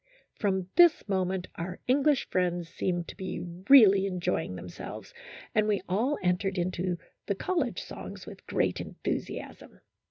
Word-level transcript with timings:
From 0.39 0.67
this 0.77 1.07
moment 1.07 1.47
our 1.57 1.79
English 1.87 2.27
friends 2.31 2.69
seemed 2.69 3.07
to 3.07 3.15
be 3.15 3.39
really 3.69 4.07
enjoying 4.07 4.55
themselves, 4.55 5.13
and 5.53 5.67
we 5.67 5.83
all 5.87 6.17
entered 6.23 6.57
into 6.57 6.97
the 7.27 7.35
college 7.35 7.83
songs 7.83 8.25
with 8.25 8.47
great 8.47 8.81
enthusiasm. 8.81 9.79